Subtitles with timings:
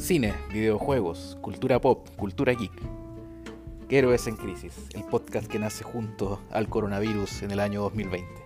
[0.00, 2.72] cine, videojuegos, cultura pop, cultura geek.
[3.90, 8.39] Héroes en Crisis, el podcast que nace junto al coronavirus en el año 2020.